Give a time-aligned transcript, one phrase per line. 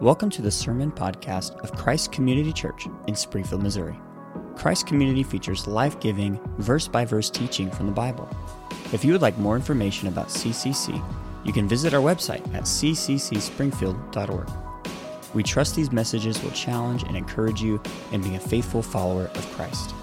[0.00, 3.98] Welcome to the Sermon Podcast of Christ Community Church in Springfield, Missouri.
[4.54, 8.28] Christ Community features life giving, verse by verse teaching from the Bible.
[8.92, 11.04] If you would like more information about CCC,
[11.44, 14.48] you can visit our website at cccspringfield.org.
[15.34, 19.50] We trust these messages will challenge and encourage you in being a faithful follower of
[19.50, 19.96] Christ.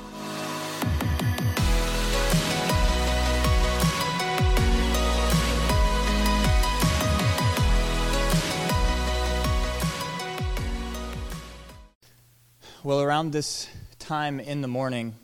[12.85, 13.67] Well, around this
[13.97, 15.15] time in the morning,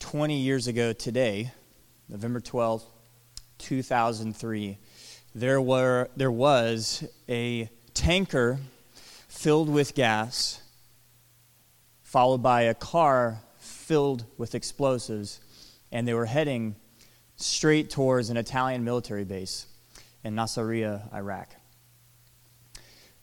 [0.00, 1.52] 20 years ago today,
[2.06, 2.84] November 12,
[3.56, 4.78] 2003,
[5.34, 8.58] there, were, there was a tanker
[9.26, 10.60] filled with gas,
[12.02, 15.40] followed by a car filled with explosives,
[15.90, 16.76] and they were heading
[17.36, 19.66] straight towards an Italian military base
[20.22, 21.54] in Nasiriyah, Iraq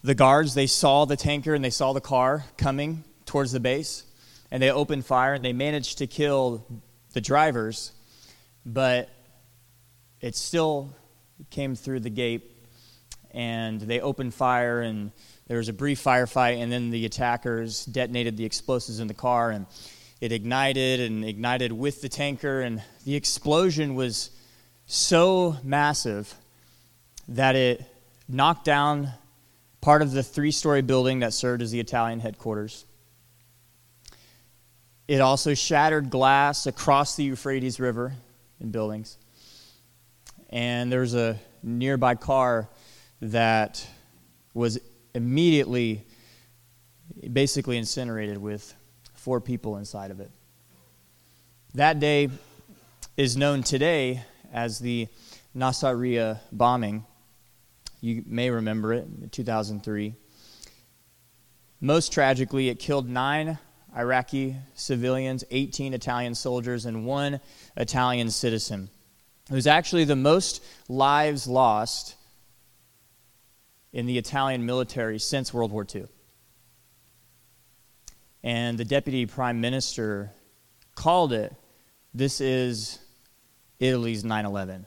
[0.03, 4.03] the guards they saw the tanker and they saw the car coming towards the base
[4.51, 6.65] and they opened fire and they managed to kill
[7.13, 7.91] the drivers
[8.65, 9.09] but
[10.21, 10.93] it still
[11.49, 12.51] came through the gate
[13.31, 15.11] and they opened fire and
[15.47, 19.51] there was a brief firefight and then the attackers detonated the explosives in the car
[19.51, 19.65] and
[20.21, 24.31] it ignited and ignited with the tanker and the explosion was
[24.85, 26.33] so massive
[27.27, 27.83] that it
[28.27, 29.11] knocked down
[29.81, 32.85] part of the three story building that served as the Italian headquarters.
[35.07, 38.13] It also shattered glass across the Euphrates River
[38.59, 39.17] in buildings.
[40.49, 42.69] And there was a nearby car
[43.21, 43.85] that
[44.53, 44.79] was
[45.13, 46.05] immediately,
[47.31, 48.73] basically incinerated with
[49.15, 50.31] four people inside of it.
[51.73, 52.29] That day
[53.17, 55.07] is known today as the
[55.55, 57.05] Nasiriyah bombing.
[58.01, 60.15] You may remember it, in 2003.
[61.81, 63.57] Most tragically, it killed nine
[63.95, 67.39] Iraqi civilians, 18 Italian soldiers, and one
[67.75, 68.89] Italian citizen.
[69.49, 72.15] It was actually the most lives lost
[73.91, 76.05] in the Italian military since World War II.
[78.43, 80.31] And the deputy prime minister
[80.95, 81.53] called it
[82.13, 82.99] this is
[83.79, 84.85] Italy's 9 11.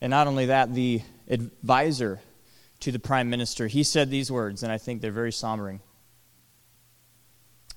[0.00, 2.20] And not only that, the advisor
[2.80, 5.80] to the prime minister, he said these words, and I think they're very sombering.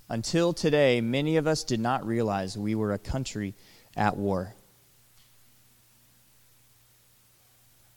[0.09, 3.55] Until today, many of us did not realize we were a country
[3.95, 4.53] at war.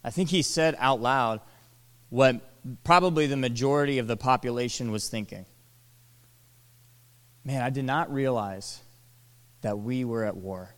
[0.03, 1.41] I think he said out loud
[2.09, 2.41] what
[2.84, 5.47] probably the majority of the population was thinking.
[7.44, 8.80] Man, I did not realize
[9.62, 10.75] that we were at war.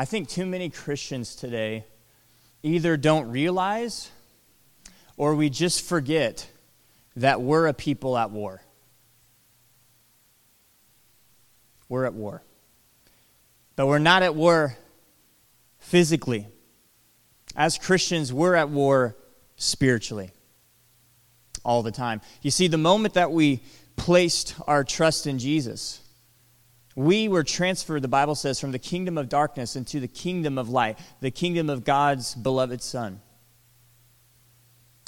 [0.00, 1.84] I think too many Christians today
[2.62, 4.10] either don't realize
[5.18, 6.48] or we just forget
[7.16, 8.62] that we're a people at war.
[11.90, 12.42] We're at war.
[13.76, 14.74] But we're not at war
[15.80, 16.46] physically.
[17.54, 19.18] As Christians, we're at war
[19.56, 20.30] spiritually
[21.62, 22.22] all the time.
[22.40, 23.60] You see, the moment that we
[23.96, 26.00] placed our trust in Jesus,
[27.00, 30.68] we were transferred, the Bible says, from the kingdom of darkness into the kingdom of
[30.68, 33.20] light, the kingdom of God's beloved Son.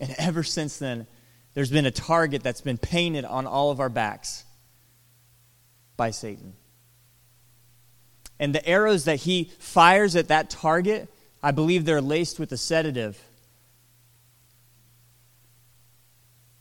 [0.00, 1.06] And ever since then,
[1.52, 4.44] there's been a target that's been painted on all of our backs
[5.98, 6.54] by Satan.
[8.40, 12.56] And the arrows that he fires at that target, I believe they're laced with a
[12.56, 13.22] sedative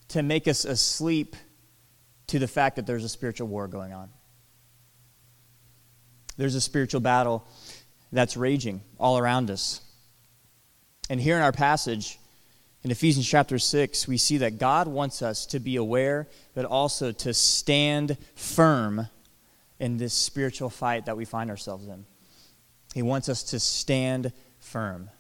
[0.09, 1.37] to make us asleep
[2.27, 4.09] to the fact that there's a spiritual war going on.
[6.41, 7.45] There's a spiritual battle
[8.11, 9.79] that's raging all around us.
[11.07, 12.17] And here in our passage,
[12.83, 17.11] in Ephesians chapter 6, we see that God wants us to be aware, but also
[17.11, 19.07] to stand firm
[19.79, 22.07] in this spiritual fight that we find ourselves in.
[22.95, 25.11] He wants us to stand firm.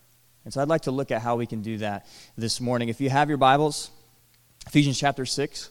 [0.43, 2.89] And so I'd like to look at how we can do that this morning.
[2.89, 3.91] If you have your Bibles,
[4.65, 5.69] Ephesians chapter 6,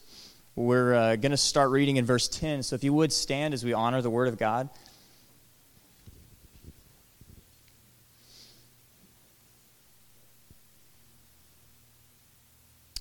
[0.54, 2.62] we're uh, going to start reading in verse 10.
[2.62, 4.68] So if you would stand as we honor the Word of God.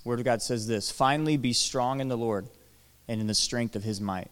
[0.10, 2.50] Word of God says this Finally, be strong in the Lord
[3.08, 4.30] and in the strength of his might.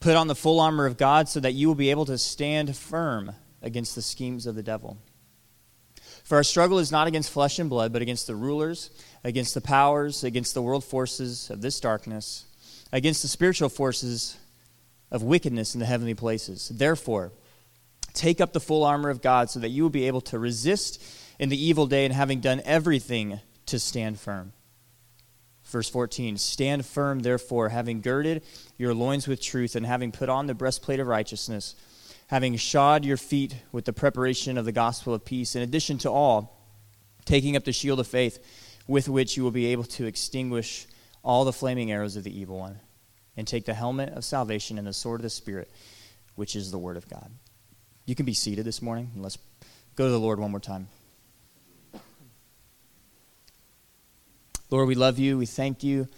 [0.00, 2.76] Put on the full armor of God so that you will be able to stand
[2.76, 3.32] firm
[3.62, 4.98] against the schemes of the devil.
[6.24, 8.90] For our struggle is not against flesh and blood, but against the rulers,
[9.24, 12.44] against the powers, against the world forces of this darkness,
[12.92, 14.36] against the spiritual forces
[15.10, 16.68] of wickedness in the heavenly places.
[16.68, 17.32] Therefore,
[18.16, 21.04] Take up the full armor of God so that you will be able to resist
[21.38, 24.54] in the evil day and having done everything to stand firm.
[25.76, 28.42] Verse 14 Stand firm, therefore, having girded
[28.78, 31.74] your loins with truth, and having put on the breastplate of righteousness,
[32.28, 36.10] having shod your feet with the preparation of the gospel of peace, in addition to
[36.10, 36.66] all,
[37.26, 38.38] taking up the shield of faith,
[38.86, 40.86] with which you will be able to extinguish
[41.22, 42.80] all the flaming arrows of the evil one,
[43.36, 45.70] and take the helmet of salvation and the sword of the Spirit,
[46.36, 47.30] which is the word of God.
[48.06, 49.10] You can be seated this morning.
[49.12, 49.36] and Let's
[49.94, 50.88] go to the Lord one more time.
[54.68, 55.38] Lord, we love you.
[55.38, 56.08] We thank you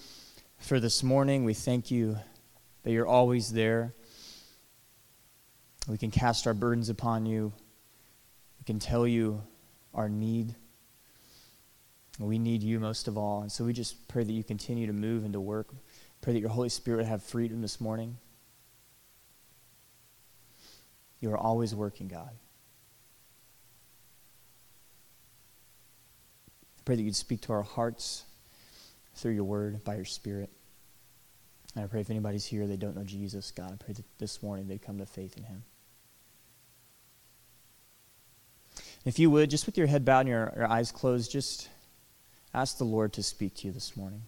[0.56, 1.44] for this morning.
[1.44, 2.16] We thank you
[2.82, 3.92] that you're always there.
[5.86, 7.52] We can cast our burdens upon you.
[8.58, 9.42] We can tell you
[9.92, 10.54] our need.
[12.18, 13.42] We need you most of all.
[13.42, 15.68] And so we just pray that you continue to move and to work.
[16.22, 18.16] Pray that your Holy Spirit would have freedom this morning.
[21.20, 22.30] You are always working, God.
[26.86, 28.24] Pray that you'd speak to our hearts
[29.18, 30.50] through your word, by your spirit.
[31.74, 34.42] And I pray if anybody's here, they don't know Jesus, God, I pray that this
[34.42, 35.64] morning they come to faith in him.
[39.04, 41.68] If you would, just with your head bowed and your, your eyes closed, just
[42.52, 44.22] ask the Lord to speak to you this morning.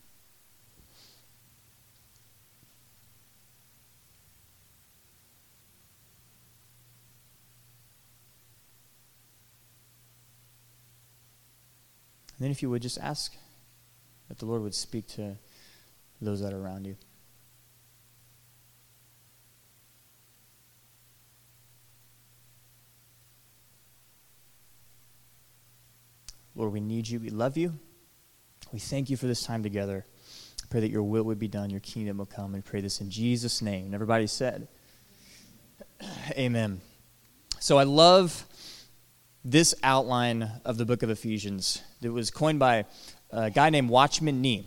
[12.39, 13.37] And then, if you would, just ask
[14.31, 15.37] that the Lord would speak to
[16.23, 16.97] those that are around you.
[26.55, 27.19] Lord, we need you.
[27.19, 27.73] We love you.
[28.73, 30.07] We thank you for this time together.
[30.63, 32.55] I pray that your will would be done, your kingdom will come.
[32.55, 33.87] And pray this in Jesus' name.
[33.87, 34.69] And everybody said,
[36.39, 36.81] Amen.
[37.59, 38.47] So I love
[39.45, 41.83] this outline of the book of Ephesians.
[42.01, 42.85] It was coined by
[43.33, 44.67] a guy named Watchman Nee.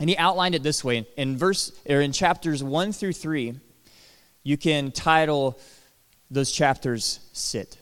[0.00, 3.58] And he outlined it this way in verse or in chapters 1 through 3,
[4.42, 5.58] you can title
[6.30, 7.78] those chapters sit.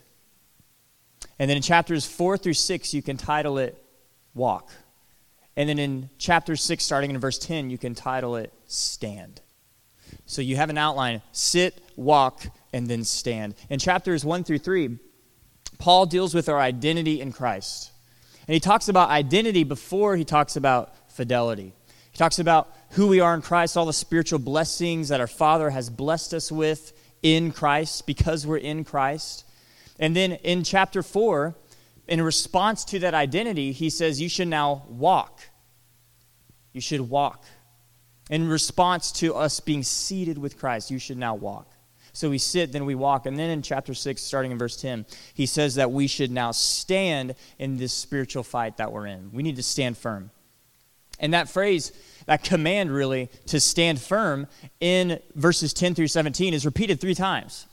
[1.39, 3.81] And then in chapters 4 through 6, you can title it
[4.35, 4.69] walk.
[5.55, 9.41] And then in chapter 6, starting in verse 10, you can title it stand.
[10.25, 13.55] So you have an outline sit, walk, and then stand.
[13.69, 14.97] In chapters 1 through 3,
[15.77, 17.90] Paul deals with our identity in Christ.
[18.51, 21.71] And he talks about identity before he talks about fidelity.
[22.11, 25.69] He talks about who we are in Christ, all the spiritual blessings that our Father
[25.69, 26.91] has blessed us with
[27.23, 29.45] in Christ because we're in Christ.
[29.99, 31.55] And then in chapter 4,
[32.09, 35.39] in response to that identity, he says, You should now walk.
[36.73, 37.45] You should walk.
[38.29, 41.70] In response to us being seated with Christ, you should now walk.
[42.13, 43.25] So we sit, then we walk.
[43.25, 46.51] And then in chapter 6, starting in verse 10, he says that we should now
[46.51, 49.31] stand in this spiritual fight that we're in.
[49.31, 50.31] We need to stand firm.
[51.19, 51.91] And that phrase,
[52.25, 54.47] that command really to stand firm
[54.79, 57.67] in verses 10 through 17 is repeated three times.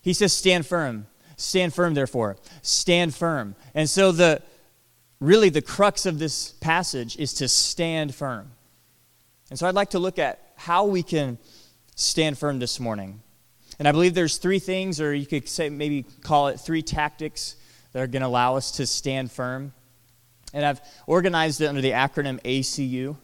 [0.00, 1.06] He says, Stand firm.
[1.36, 2.36] Stand firm, therefore.
[2.62, 3.56] Stand firm.
[3.74, 4.42] And so the
[5.20, 8.50] really the crux of this passage is to stand firm.
[9.50, 11.38] And so I'd like to look at how we can
[11.94, 13.20] stand firm this morning.
[13.82, 17.56] And I believe there's three things, or you could say maybe call it three tactics
[17.90, 19.72] that are going to allow us to stand firm.
[20.54, 23.16] And I've organized it under the acronym ACU.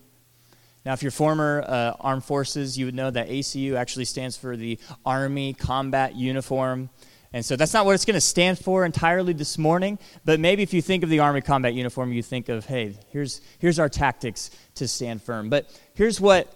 [0.84, 4.56] Now, if you're former uh, armed forces, you would know that ACU actually stands for
[4.56, 6.90] the Army Combat Uniform.
[7.32, 10.64] And so that's not what it's going to stand for entirely this morning, but maybe
[10.64, 13.88] if you think of the Army Combat Uniform, you think of, hey, here's, here's our
[13.88, 15.50] tactics to stand firm.
[15.50, 16.52] But here's what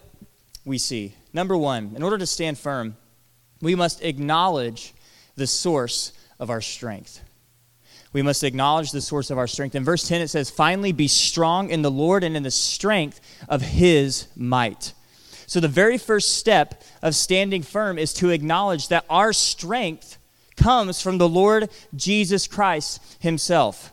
[0.64, 1.14] we see.
[1.32, 2.97] Number one, in order to stand firm,
[3.62, 4.92] we must acknowledge
[5.37, 7.23] the source of our strength.
[8.12, 9.75] We must acknowledge the source of our strength.
[9.75, 13.21] In verse 10, it says, Finally, be strong in the Lord and in the strength
[13.49, 14.92] of his might.
[15.47, 20.19] So, the very first step of standing firm is to acknowledge that our strength
[20.57, 23.92] comes from the Lord Jesus Christ himself.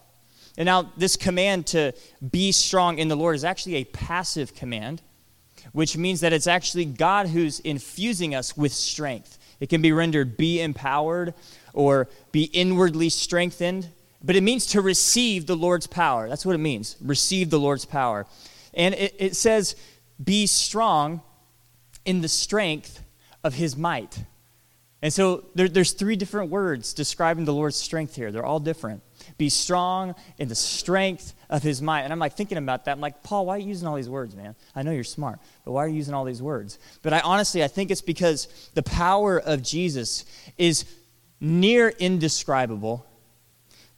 [0.58, 1.94] And now, this command to
[2.30, 5.02] be strong in the Lord is actually a passive command,
[5.72, 9.39] which means that it's actually God who's infusing us with strength.
[9.60, 11.34] It can be rendered be empowered
[11.74, 13.90] or be inwardly strengthened,
[14.24, 16.30] but it means to receive the Lord's power.
[16.30, 18.26] That's what it means receive the Lord's power.
[18.74, 19.76] And it, it says,
[20.24, 21.22] be strong
[22.06, 23.04] in the strength
[23.44, 24.24] of his might.
[25.02, 28.32] And so there, there's three different words describing the Lord's strength here.
[28.32, 29.02] They're all different.
[29.38, 32.02] Be strong in the strength of his might.
[32.02, 32.92] And I'm like thinking about that.
[32.92, 34.56] I'm like, Paul, why are you using all these words, man?
[34.76, 36.80] I know you're smart, but why are you using all these words?
[37.02, 40.26] But I honestly, I think it's because the power of Jesus
[40.58, 40.86] is
[41.40, 43.06] near indescribable,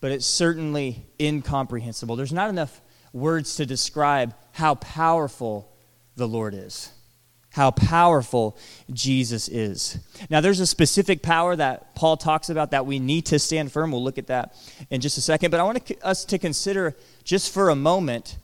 [0.01, 2.15] but it's certainly incomprehensible.
[2.15, 2.79] There's not enough
[3.12, 5.72] words to describe how powerful
[6.15, 6.91] the Lord is,
[7.51, 8.58] how powerful
[8.91, 10.00] Jesus is.
[10.29, 13.91] Now, there's a specific power that Paul talks about that we need to stand firm.
[13.91, 14.55] We'll look at that
[14.89, 15.51] in just a second.
[15.51, 18.38] But I want us to consider just for a moment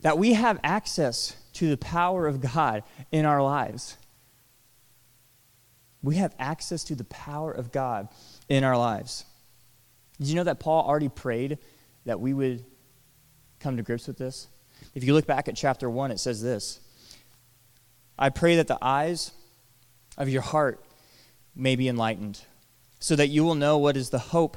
[0.00, 3.96] that we have access to the power of God in our lives.
[6.02, 8.08] We have access to the power of God
[8.50, 9.24] in our lives.
[10.18, 11.56] Did you know that Paul already prayed
[12.04, 12.62] that we would
[13.58, 14.48] come to grips with this?
[14.94, 16.80] If you look back at chapter 1, it says this
[18.18, 19.32] I pray that the eyes
[20.16, 20.84] of your heart
[21.54, 22.40] may be enlightened,
[23.00, 24.56] so that you will know what is the hope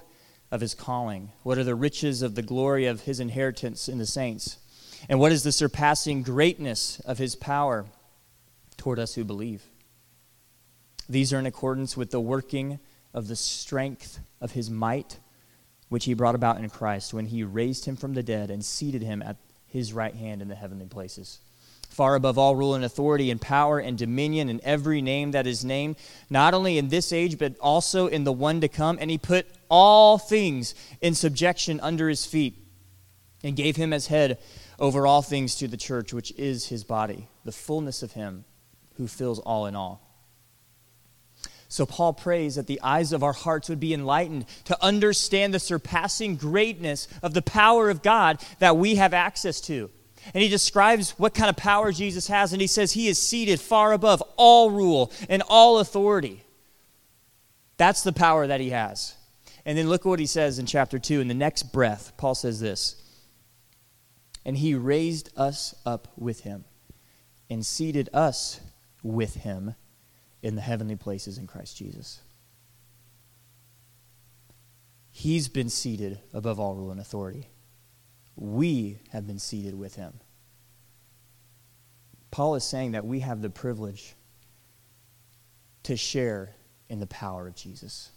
[0.52, 4.06] of his calling, what are the riches of the glory of his inheritance in the
[4.06, 4.58] saints,
[5.10, 7.86] and what is the surpassing greatness of his power
[8.78, 9.64] toward us who believe.
[11.10, 12.80] These are in accordance with the working
[13.14, 15.20] of the strength of his might,
[15.90, 19.02] which he brought about in Christ when he raised him from the dead and seated
[19.02, 21.40] him at his right hand in the heavenly places.
[21.90, 25.66] Far above all rule and authority and power and dominion and every name that is
[25.66, 25.96] named,
[26.30, 28.98] not only in this age, but also in the one to come.
[29.02, 32.56] And he put all things in subjection under his feet
[33.44, 34.38] and gave him as head
[34.80, 38.46] over all things to the church, which is his body, the fullness of him
[38.98, 40.02] who fills all in all.
[41.70, 45.60] So Paul prays that the eyes of our hearts would be enlightened to understand the
[45.60, 49.90] surpassing greatness of the power of God that we have access to.
[50.34, 53.60] And he describes what kind of power Jesus has, and he says he is seated
[53.60, 56.44] far above all rule and all authority.
[57.78, 59.16] That's the power that he has.
[59.66, 61.22] And then look at what he says in chapter 2.
[61.22, 62.96] In the next breath, Paul says this
[64.46, 66.66] And he raised us up with him
[67.50, 68.60] and seated us
[69.04, 69.76] with him
[70.42, 72.22] in the heavenly places in Christ Jesus.
[75.10, 77.50] He's been seated above all rule and authority.
[78.38, 80.14] We have been seated with him.
[82.30, 84.16] Paul is saying that we have the privilege
[85.84, 86.54] to share
[86.88, 88.12] in the power of Jesus,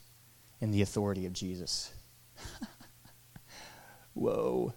[0.60, 1.92] in the authority of Jesus.
[4.14, 4.74] Whoa,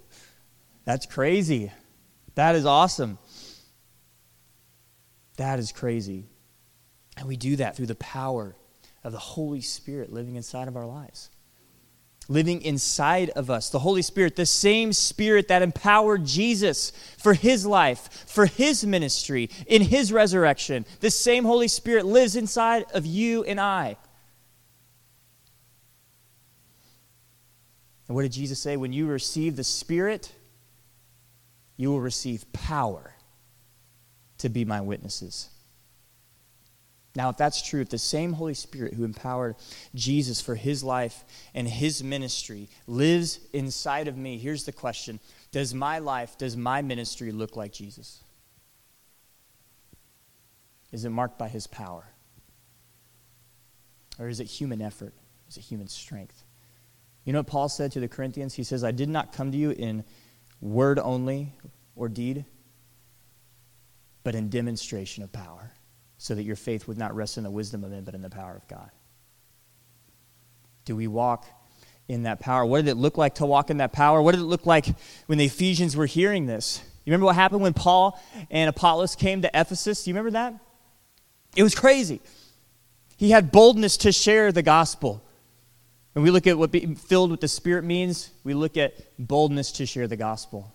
[0.85, 1.71] that's crazy.
[2.35, 3.17] That is awesome.
[5.35, 6.29] That is crazy.
[7.17, 8.55] And we do that through the power
[9.03, 11.29] of the Holy Spirit living inside of our lives.
[12.29, 17.65] Living inside of us, the Holy Spirit, the same Spirit that empowered Jesus for his
[17.65, 20.85] life, for his ministry, in his resurrection.
[21.01, 23.97] The same Holy Spirit lives inside of you and I.
[28.07, 28.77] And what did Jesus say?
[28.77, 30.31] When you receive the Spirit,
[31.75, 33.15] you will receive power
[34.37, 35.49] to be my witnesses.
[37.15, 39.55] Now, if that's true, if the same Holy Spirit who empowered
[39.93, 45.19] Jesus for his life and his ministry lives inside of me, here's the question
[45.51, 48.23] Does my life, does my ministry look like Jesus?
[50.91, 52.05] Is it marked by his power?
[54.19, 55.13] Or is it human effort?
[55.49, 56.43] Is it human strength?
[57.25, 58.53] You know what Paul said to the Corinthians?
[58.53, 60.03] He says, I did not come to you in
[60.61, 61.53] word only
[61.95, 62.45] or deed,
[64.23, 65.71] but in demonstration of power
[66.23, 68.29] so that your faith would not rest in the wisdom of men, but in the
[68.29, 68.89] power of God?
[70.85, 71.45] Do we walk
[72.07, 72.65] in that power?
[72.65, 74.21] What did it look like to walk in that power?
[74.21, 74.85] What did it look like
[75.25, 76.81] when the Ephesians were hearing this?
[77.03, 78.17] You remember what happened when Paul
[78.49, 80.05] and Apollos came to Ephesus?
[80.05, 80.53] Do you remember that?
[81.57, 82.21] It was crazy.
[83.17, 85.21] He had boldness to share the gospel.
[86.13, 89.73] When we look at what being filled with the Spirit means, we look at boldness
[89.73, 90.73] to share the gospel.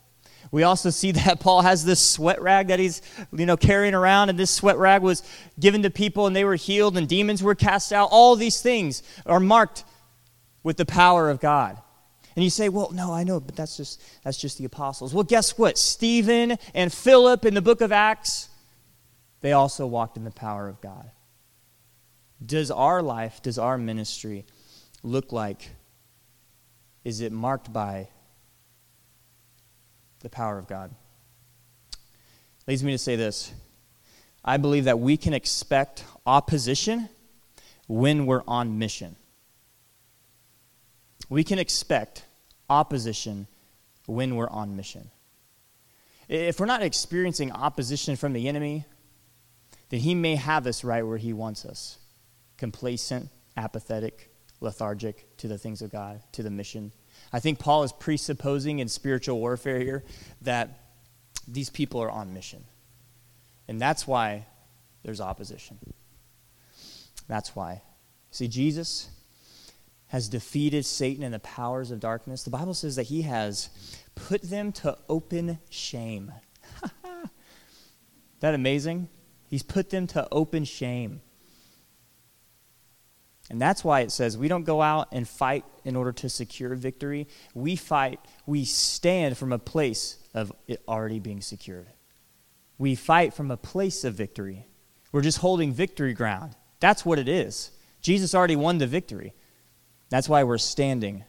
[0.50, 3.02] We also see that Paul has this sweat rag that he's,
[3.32, 5.22] you know, carrying around, and this sweat rag was
[5.58, 8.08] given to people and they were healed and demons were cast out.
[8.10, 9.84] All these things are marked
[10.62, 11.78] with the power of God.
[12.36, 15.12] And you say, well, no, I know, but that's just that's just the apostles.
[15.12, 15.76] Well, guess what?
[15.76, 18.48] Stephen and Philip in the book of Acts,
[19.40, 21.10] they also walked in the power of God.
[22.44, 24.46] Does our life, does our ministry
[25.02, 25.70] look like?
[27.02, 28.08] Is it marked by
[30.20, 30.94] the power of God.
[32.66, 33.52] Leads me to say this
[34.44, 37.08] I believe that we can expect opposition
[37.86, 39.16] when we're on mission.
[41.28, 42.24] We can expect
[42.70, 43.46] opposition
[44.06, 45.10] when we're on mission.
[46.28, 48.84] If we're not experiencing opposition from the enemy,
[49.88, 51.98] then he may have us right where he wants us
[52.58, 56.92] complacent, apathetic, lethargic to the things of God, to the mission
[57.32, 60.04] I think Paul is presupposing in spiritual warfare here
[60.42, 60.80] that
[61.46, 62.64] these people are on mission.
[63.66, 64.46] And that's why
[65.02, 65.78] there's opposition.
[67.26, 67.82] That's why.
[68.30, 69.10] See, Jesus,
[70.08, 73.68] has defeated Satan and the powers of darkness, the Bible says that he has
[74.14, 76.32] put them to open shame.
[78.40, 79.08] that amazing?
[79.46, 81.20] He's put them to open shame.
[83.50, 86.74] And that's why it says we don't go out and fight in order to secure
[86.74, 87.28] victory.
[87.54, 91.86] We fight, we stand from a place of it already being secured.
[92.76, 94.66] We fight from a place of victory.
[95.12, 96.54] We're just holding victory ground.
[96.80, 97.70] That's what it is.
[98.02, 99.34] Jesus already won the victory.
[100.10, 101.24] That's why we're standing.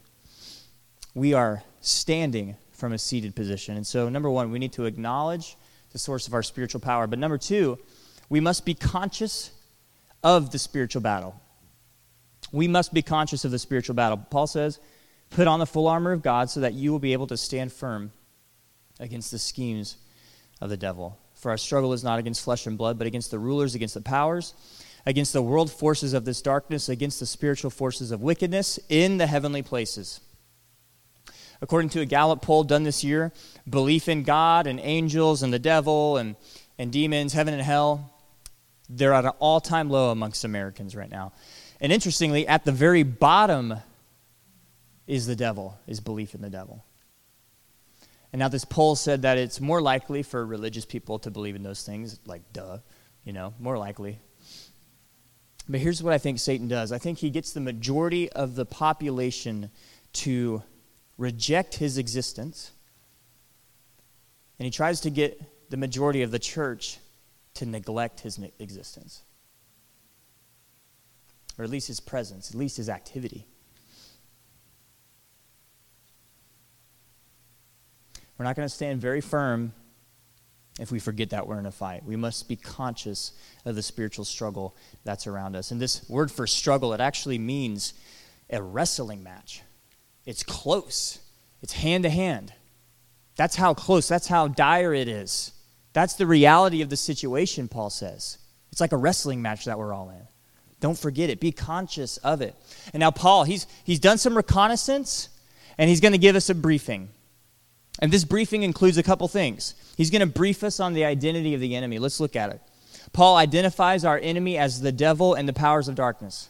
[1.14, 3.76] We are standing from a seated position.
[3.76, 5.56] And so, number one, we need to acknowledge
[5.92, 7.06] the source of our spiritual power.
[7.06, 7.78] But number two,
[8.28, 9.50] we must be conscious
[10.22, 11.40] of the spiritual battle.
[12.52, 14.16] We must be conscious of the spiritual battle.
[14.30, 14.78] Paul says,
[15.30, 17.72] Put on the full armor of God so that you will be able to stand
[17.72, 18.12] firm
[18.98, 19.96] against the schemes
[20.60, 21.18] of the devil.
[21.34, 24.00] For our struggle is not against flesh and blood, but against the rulers, against the
[24.00, 24.54] powers,
[25.06, 29.26] against the world forces of this darkness, against the spiritual forces of wickedness in the
[29.26, 30.20] heavenly places.
[31.62, 33.32] According to a Gallup poll done this year,
[33.68, 36.36] belief in God and angels and the devil and,
[36.78, 38.12] and demons, heaven and hell,
[38.88, 41.32] they're at an all time low amongst Americans right now.
[41.80, 43.74] And interestingly, at the very bottom
[45.06, 46.84] is the devil, is belief in the devil.
[48.32, 51.62] And now this poll said that it's more likely for religious people to believe in
[51.62, 52.78] those things, like duh,
[53.24, 54.18] you know, more likely.
[55.68, 58.66] But here's what I think Satan does I think he gets the majority of the
[58.66, 59.70] population
[60.12, 60.62] to
[61.16, 62.72] reject his existence,
[64.58, 66.98] and he tries to get the majority of the church
[67.54, 69.22] to neglect his existence
[71.60, 73.46] or at least his presence, at least his activity.
[78.38, 79.74] We're not going to stand very firm
[80.80, 82.02] if we forget that we're in a fight.
[82.02, 83.32] We must be conscious
[83.66, 84.74] of the spiritual struggle
[85.04, 85.70] that's around us.
[85.70, 87.92] And this word for struggle, it actually means
[88.48, 89.60] a wrestling match.
[90.24, 91.18] It's close,
[91.60, 92.54] it's hand to hand.
[93.36, 95.52] That's how close, that's how dire it is.
[95.92, 98.38] That's the reality of the situation, Paul says.
[98.72, 100.26] It's like a wrestling match that we're all in.
[100.80, 101.40] Don't forget it.
[101.40, 102.54] Be conscious of it.
[102.92, 105.28] And now, Paul, he's, he's done some reconnaissance
[105.78, 107.10] and he's going to give us a briefing.
[108.00, 109.74] And this briefing includes a couple things.
[109.96, 111.98] He's going to brief us on the identity of the enemy.
[111.98, 112.60] Let's look at it.
[113.12, 116.48] Paul identifies our enemy as the devil and the powers of darkness.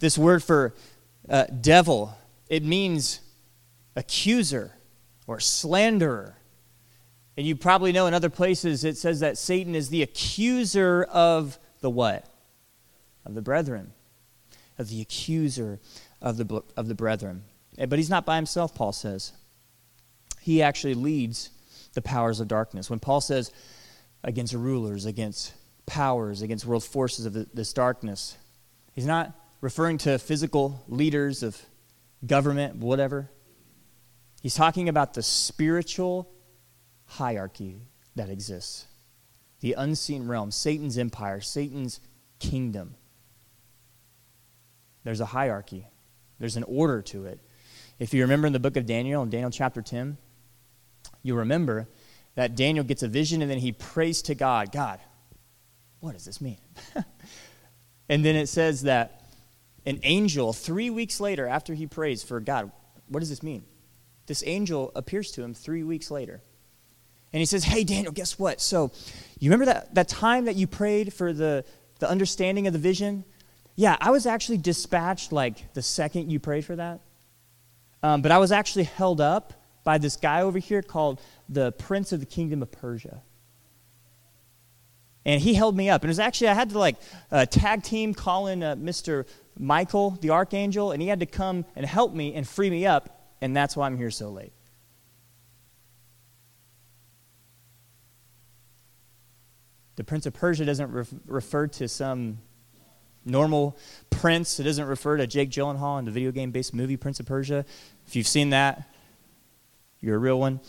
[0.00, 0.74] This word for
[1.28, 2.16] uh, devil,
[2.48, 3.20] it means
[3.94, 4.72] accuser
[5.26, 6.36] or slanderer.
[7.36, 11.58] And you probably know in other places it says that Satan is the accuser of
[11.80, 12.26] the what?
[13.24, 13.92] Of the brethren,
[14.78, 15.80] of the accuser
[16.20, 17.44] of the, of the brethren.
[17.78, 19.32] Eh, but he's not by himself, Paul says.
[20.40, 21.50] He actually leads
[21.94, 22.90] the powers of darkness.
[22.90, 23.50] When Paul says
[24.22, 25.54] against rulers, against
[25.86, 28.36] powers, against world forces of this darkness,
[28.92, 31.60] he's not referring to physical leaders of
[32.26, 33.30] government, whatever.
[34.42, 36.30] He's talking about the spiritual
[37.06, 37.80] hierarchy
[38.16, 38.86] that exists,
[39.60, 42.00] the unseen realm, Satan's empire, Satan's
[42.38, 42.96] kingdom.
[45.04, 45.86] There's a hierarchy,
[46.38, 47.40] there's an order to it.
[47.98, 50.16] If you remember in the book of Daniel, in Daniel chapter 10,
[51.22, 51.88] you remember
[52.34, 54.98] that Daniel gets a vision and then he prays to God God,
[56.00, 56.58] what does this mean?
[58.08, 59.22] and then it says that
[59.86, 62.72] an angel, three weeks later, after he prays for God,
[63.08, 63.64] what does this mean?
[64.26, 66.42] This angel appears to him three weeks later.
[67.32, 68.60] And he says, Hey, Daniel, guess what?
[68.60, 68.92] So,
[69.38, 71.64] you remember that, that time that you prayed for the,
[71.98, 73.24] the understanding of the vision?
[73.76, 77.00] Yeah, I was actually dispatched like the second you prayed for that.
[78.02, 82.12] Um, but I was actually held up by this guy over here called the Prince
[82.12, 83.22] of the Kingdom of Persia.
[85.24, 86.02] And he held me up.
[86.02, 86.96] And it was actually, I had to like
[87.32, 89.26] uh, tag team call in uh, Mr.
[89.58, 93.22] Michael, the archangel, and he had to come and help me and free me up.
[93.40, 94.52] And that's why I'm here so late.
[99.96, 102.38] The Prince of Persia doesn't re- refer to some
[103.24, 103.76] normal
[104.10, 104.58] prince.
[104.60, 107.64] It doesn't refer to Jake Gyllenhaal in the video game based movie Prince of Persia.
[108.06, 108.88] If you've seen that,
[110.00, 110.60] you're a real one.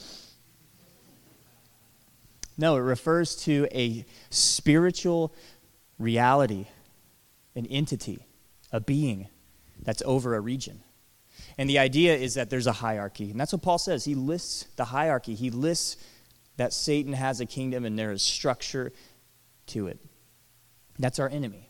[2.58, 5.34] No, it refers to a spiritual
[6.00, 6.68] reality,
[7.56, 8.26] an entity,
[8.72, 9.28] a being
[9.82, 10.82] that's over a region.
[11.58, 13.32] And the idea is that there's a hierarchy.
[13.32, 14.06] And that's what Paul says.
[14.06, 15.98] He lists the hierarchy, he lists
[16.58, 18.94] that Satan has a kingdom and there is structure
[19.68, 20.00] to it.
[20.98, 21.65] That's our enemy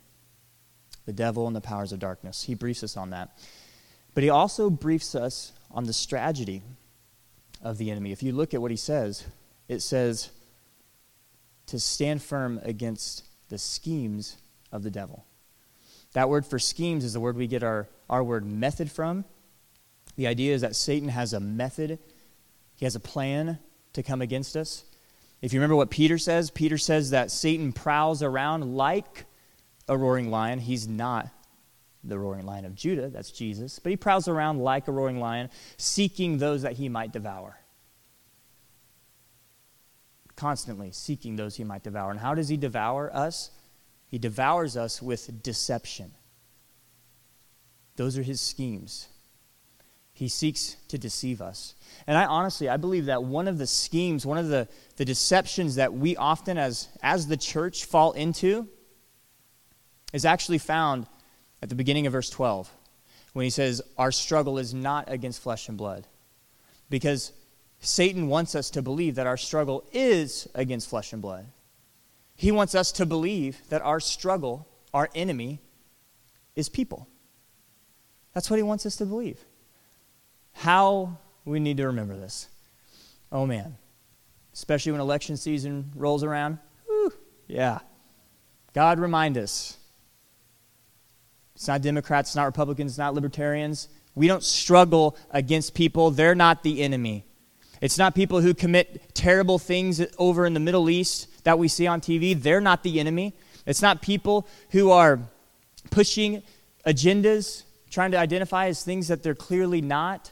[1.06, 2.44] the devil and the powers of darkness.
[2.44, 3.38] He briefs us on that.
[4.14, 6.64] But he also briefs us on the strategy
[7.62, 8.12] of the enemy.
[8.12, 9.26] If you look at what he says,
[9.68, 10.30] it says
[11.68, 14.38] to stand firm against the schemes
[14.72, 15.26] of the devil.
[16.14, 19.26] That word for schemes is the word we get our, our word method from.
[20.16, 22.00] The idea is that Satan has a method,
[22.76, 23.60] he has a plan
[23.94, 24.86] to come against us.
[25.42, 29.26] If you remember what Peter says, Peter says that Satan prowls around like
[29.88, 30.60] a roaring lion.
[30.60, 31.30] He's not
[32.04, 35.50] the roaring lion of Judah, that's Jesus, but he prowls around like a roaring lion,
[35.78, 37.58] seeking those that he might devour.
[40.36, 42.12] Constantly seeking those he might devour.
[42.12, 43.52] And how does he devour us?
[44.08, 46.12] He devours us with deception.
[47.96, 49.08] Those are his schemes.
[50.14, 51.76] He seeks to deceive us.
[52.08, 54.68] And I honestly, I believe that one of the schemes, one of the,
[54.98, 58.68] the deceptions that we often as, as the church fall into
[60.16, 61.08] is actually found
[61.62, 62.72] at the beginning of verse 12
[63.34, 66.08] when he says, Our struggle is not against flesh and blood.
[66.90, 67.34] Because
[67.82, 71.48] Satan wants us to believe that our struggle is against flesh and blood.
[72.34, 75.60] He wants us to believe that our struggle, our enemy,
[76.56, 77.10] is people.
[78.34, 79.44] That's what he wants us to believe.
[80.54, 82.48] How we need to remember this.
[83.34, 83.76] Oh man.
[84.54, 86.60] Especially when election season rolls around.
[86.86, 87.12] Whew,
[87.48, 87.80] yeah.
[88.74, 89.78] God remind us.
[91.56, 93.88] It's not Democrats, it's not Republicans, it's not libertarians.
[94.14, 96.12] We don't struggle against people.
[96.12, 97.26] They're not the enemy.
[97.82, 101.88] It's not people who commit terrible things over in the Middle East that we see
[101.88, 102.42] on TV.
[102.42, 103.34] They're not the enemy.
[103.66, 105.20] It's not people who are
[105.92, 106.44] pushing
[106.86, 110.32] agendas, trying to identify as things that they're clearly not.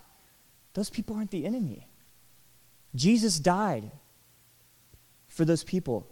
[0.74, 1.88] Those people aren't the enemy.
[2.96, 3.92] Jesus died
[5.28, 6.08] for those people,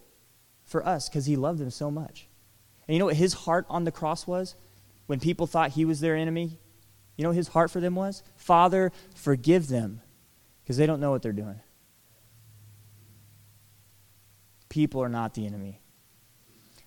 [0.66, 2.28] for us, because he loved them so much.
[2.88, 4.56] And you know what his heart on the cross was?
[5.08, 6.58] When people thought he was their enemy,
[7.18, 8.24] you know his heart for them was?
[8.36, 10.02] Father, forgive them,
[10.64, 11.60] because they don't know what they're doing.
[14.70, 15.82] People are not the enemy.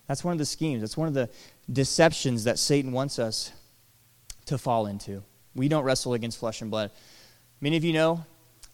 [0.06, 1.30] That's one of the schemes, that's one of the
[1.70, 3.52] deceptions that Satan wants us
[4.46, 5.22] to fall into.
[5.54, 6.90] We don't wrestle against flesh and blood.
[7.60, 8.24] Many of you know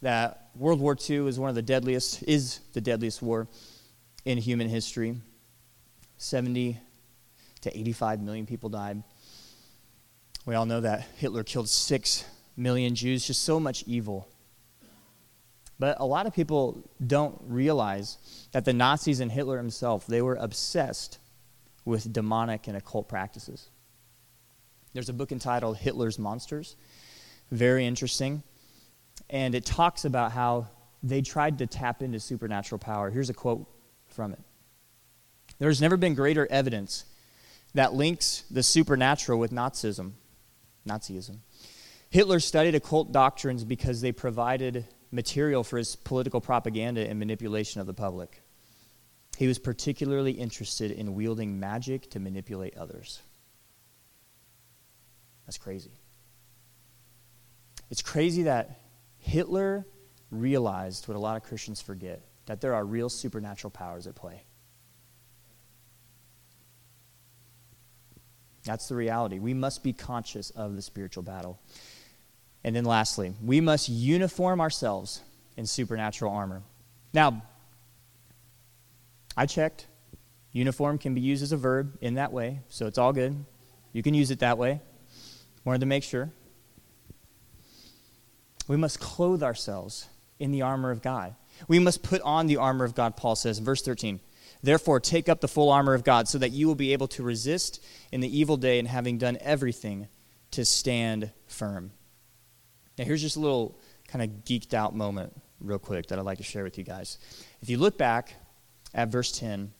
[0.01, 3.47] that World War II is one of the deadliest, is the deadliest war
[4.25, 5.15] in human history.
[6.17, 6.77] 70
[7.61, 9.03] to 85 million people died.
[10.45, 12.25] We all know that Hitler killed 6
[12.57, 14.27] million Jews, just so much evil.
[15.79, 18.17] But a lot of people don't realize
[18.51, 21.19] that the Nazis and Hitler himself, they were obsessed
[21.85, 23.69] with demonic and occult practices.
[24.93, 26.75] There's a book entitled Hitler's Monsters.
[27.51, 28.43] Very interesting
[29.31, 30.67] and it talks about how
[31.01, 33.09] they tried to tap into supernatural power.
[33.09, 33.67] Here's a quote
[34.07, 34.39] from it
[35.57, 37.05] There's never been greater evidence
[37.73, 40.11] that links the supernatural with Nazism.
[40.87, 41.39] Nazism.
[42.09, 47.87] Hitler studied occult doctrines because they provided material for his political propaganda and manipulation of
[47.87, 48.41] the public.
[49.37, 53.21] He was particularly interested in wielding magic to manipulate others.
[55.45, 55.91] That's crazy.
[57.89, 58.79] It's crazy that
[59.17, 59.85] Hitler
[60.29, 64.43] realized what a lot of Christians forget that there are real supernatural powers at play.
[68.63, 69.39] That's the reality.
[69.39, 71.59] We must be conscious of the spiritual battle.
[72.63, 75.21] And then lastly, we must uniform ourselves
[75.57, 76.61] in supernatural armor.
[77.13, 77.41] Now,
[79.35, 79.87] I checked.
[80.51, 83.45] Uniform can be used as a verb in that way, so it's all good.
[83.93, 84.81] You can use it that way.
[85.63, 86.29] Wanted to make sure.
[88.67, 90.07] We must clothe ourselves
[90.39, 91.35] in the armor of God.
[91.67, 94.19] We must put on the armor of God, Paul says verse 13.
[94.63, 97.23] Therefore, take up the full armor of God so that you will be able to
[97.23, 100.07] resist in the evil day and having done everything
[100.51, 101.91] to stand firm.
[102.97, 106.37] Now, here's just a little kind of geeked out moment, real quick, that I'd like
[106.37, 107.17] to share with you guys.
[107.61, 108.35] If you look back
[108.93, 109.71] at verse 10,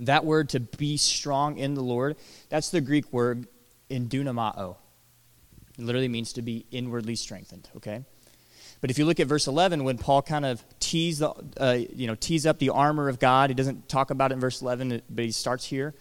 [0.00, 2.16] that word to be strong in the Lord,
[2.48, 3.46] that's the Greek word
[3.90, 4.76] endunamao.
[5.78, 8.04] It literally means to be inwardly strengthened, okay?
[8.82, 12.08] But if you look at verse 11, when Paul kind of tees, the, uh, you
[12.08, 15.02] know, tees up the armor of God, he doesn't talk about it in verse 11,
[15.08, 15.94] but he starts here.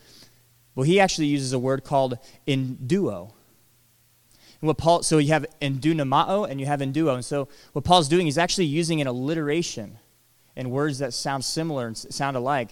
[0.74, 2.18] Well, he actually uses a word called
[2.48, 3.34] enduo.
[4.62, 7.14] And what Paul, so you have endunamao and you have enduo.
[7.14, 10.00] And so what Paul's doing, he's actually using an alliteration
[10.56, 12.72] and words that sound similar and sound alike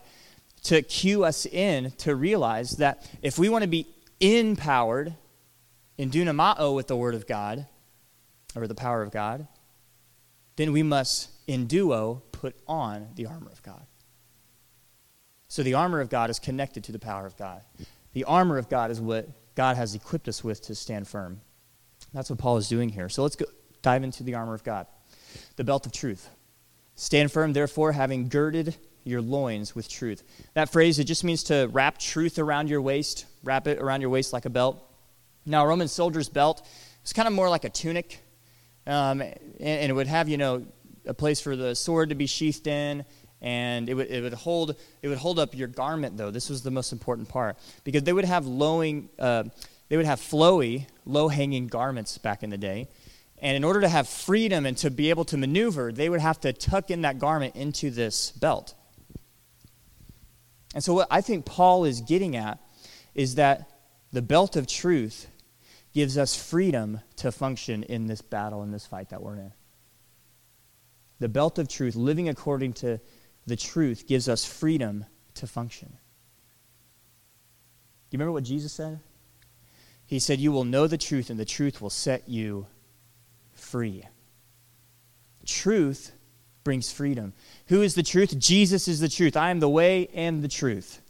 [0.63, 3.85] to cue us in to realize that if we want to be
[4.19, 5.13] empowered
[5.99, 7.67] endunamao with the word of God,
[8.55, 9.47] or the power of God,
[10.59, 13.85] then we must enduo, put on the armor of God.
[15.47, 17.61] So the armor of God is connected to the power of God.
[18.11, 21.39] The armor of God is what God has equipped us with to stand firm.
[22.13, 23.07] That's what Paul is doing here.
[23.07, 23.45] So let's go
[23.81, 24.85] dive into the armor of God.
[25.55, 26.27] The belt of truth.
[26.95, 30.23] Stand firm, therefore, having girded your loins with truth.
[30.55, 34.09] That phrase, it just means to wrap truth around your waist, wrap it around your
[34.09, 34.85] waist like a belt.
[35.45, 36.67] Now, a Roman soldier's belt
[37.01, 38.19] was kind of more like a tunic,
[38.89, 40.65] um, and, and, it would have, you know,
[41.05, 43.05] a place for the sword to be sheathed in,
[43.41, 46.31] and it would, it would hold it would hold up your garment though.
[46.31, 49.43] This was the most important part because they would have lowing, uh,
[49.87, 52.87] they would have flowy, low-hanging garments back in the day,
[53.41, 56.39] and in order to have freedom and to be able to maneuver, they would have
[56.41, 58.73] to tuck in that garment into this belt.
[60.73, 62.59] And so, what I think Paul is getting at
[63.15, 63.69] is that
[64.11, 65.27] the belt of truth
[65.93, 69.51] gives us freedom to function in this battle, in this fight that we're in.
[71.19, 72.99] The belt of truth, living according to
[73.45, 75.89] the truth, gives us freedom to function.
[78.09, 78.99] Do you remember what Jesus said?
[80.05, 82.67] He said, You will know the truth, and the truth will set you
[83.53, 84.03] free.
[85.45, 86.13] Truth
[86.63, 87.33] brings freedom.
[87.67, 88.37] Who is the truth?
[88.37, 89.35] Jesus is the truth.
[89.37, 91.01] I am the way and the truth.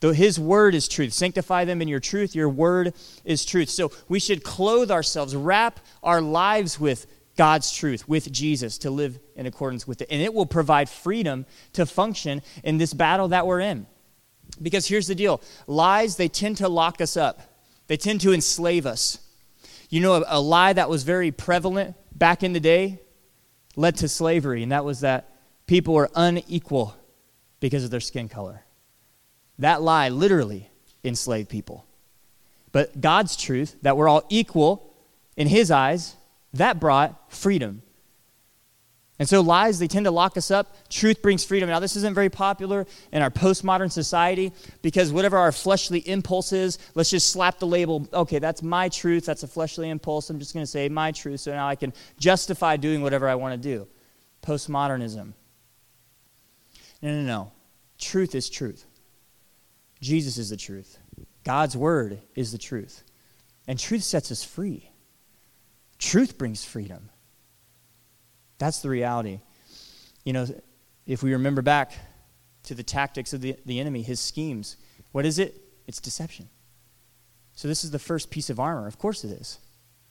[0.00, 1.12] Though his word is truth.
[1.12, 2.34] Sanctify them in your truth.
[2.34, 3.68] Your word is truth.
[3.68, 7.06] So we should clothe ourselves, wrap our lives with
[7.36, 10.08] God's truth, with Jesus, to live in accordance with it.
[10.10, 13.86] And it will provide freedom to function in this battle that we're in.
[14.60, 17.40] Because here's the deal lies, they tend to lock us up,
[17.86, 19.18] they tend to enslave us.
[19.88, 23.00] You know, a, a lie that was very prevalent back in the day
[23.76, 25.32] led to slavery, and that was that
[25.66, 26.96] people were unequal
[27.60, 28.64] because of their skin color.
[29.58, 30.70] That lie literally
[31.04, 31.84] enslaved people.
[32.72, 34.94] But God's truth, that we're all equal
[35.36, 36.14] in His eyes,
[36.54, 37.82] that brought freedom.
[39.18, 40.76] And so lies, they tend to lock us up.
[40.88, 41.68] Truth brings freedom.
[41.68, 46.78] Now, this isn't very popular in our postmodern society because whatever our fleshly impulse is,
[46.94, 49.26] let's just slap the label, okay, that's my truth.
[49.26, 50.30] That's a fleshly impulse.
[50.30, 53.34] I'm just going to say my truth so now I can justify doing whatever I
[53.34, 53.88] want to do.
[54.42, 55.32] Postmodernism.
[57.02, 57.52] No, no, no.
[57.98, 58.84] Truth is truth.
[60.00, 60.98] Jesus is the truth.
[61.44, 63.02] God's word is the truth.
[63.66, 64.90] And truth sets us free.
[65.98, 67.10] Truth brings freedom.
[68.58, 69.40] That's the reality.
[70.24, 70.46] You know,
[71.06, 71.92] if we remember back
[72.64, 74.76] to the tactics of the, the enemy, his schemes,
[75.12, 75.60] what is it?
[75.86, 76.48] It's deception.
[77.54, 78.86] So, this is the first piece of armor.
[78.86, 79.58] Of course, it is,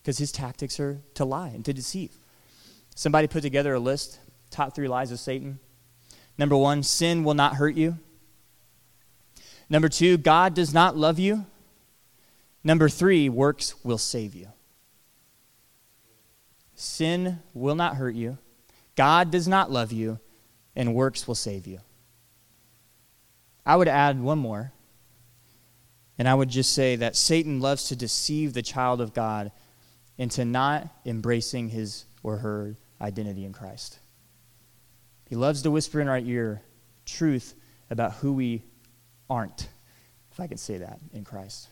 [0.02, 2.18] because his tactics are to lie and to deceive.
[2.96, 4.20] Somebody put together a list
[4.50, 5.60] top three lies of Satan.
[6.38, 7.98] Number one, sin will not hurt you.
[9.70, 11.46] Number two, God does not love you.
[12.64, 14.48] Number three, works will save you.
[16.76, 18.38] Sin will not hurt you.
[18.96, 20.20] God does not love you,
[20.76, 21.80] and works will save you.
[23.66, 24.72] I would add one more,
[26.18, 29.52] and I would just say that Satan loves to deceive the child of God
[30.18, 34.00] into not embracing his or her identity in Christ.
[35.30, 36.62] He loves to whisper in our ear
[37.06, 37.54] truth
[37.90, 38.64] about who we
[39.30, 39.68] aren't,
[40.32, 41.70] if I can say that, in Christ.